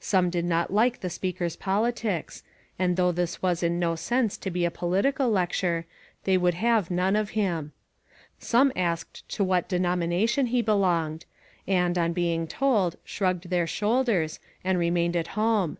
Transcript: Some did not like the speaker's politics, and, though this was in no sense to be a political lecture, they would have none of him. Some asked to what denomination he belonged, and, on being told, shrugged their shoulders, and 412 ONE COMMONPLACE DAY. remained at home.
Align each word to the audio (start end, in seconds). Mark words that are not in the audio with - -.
Some 0.00 0.28
did 0.28 0.44
not 0.44 0.72
like 0.72 1.02
the 1.02 1.08
speaker's 1.08 1.54
politics, 1.54 2.42
and, 2.80 2.96
though 2.96 3.12
this 3.12 3.40
was 3.40 3.62
in 3.62 3.78
no 3.78 3.94
sense 3.94 4.36
to 4.38 4.50
be 4.50 4.64
a 4.64 4.72
political 4.72 5.30
lecture, 5.30 5.86
they 6.24 6.36
would 6.36 6.54
have 6.54 6.90
none 6.90 7.14
of 7.14 7.30
him. 7.30 7.70
Some 8.40 8.72
asked 8.74 9.28
to 9.28 9.44
what 9.44 9.68
denomination 9.68 10.46
he 10.46 10.62
belonged, 10.62 11.26
and, 11.64 11.96
on 11.96 12.12
being 12.12 12.48
told, 12.48 12.96
shrugged 13.04 13.50
their 13.50 13.68
shoulders, 13.68 14.40
and 14.64 14.74
412 14.78 14.78
ONE 14.80 14.82
COMMONPLACE 14.82 14.84
DAY. 14.84 14.86
remained 14.86 15.16
at 15.16 15.34
home. 15.40 15.78